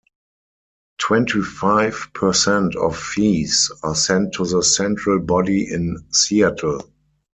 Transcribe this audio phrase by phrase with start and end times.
[0.97, 6.81] Twenty-five per cent of fees are sent to the central body in Seattle.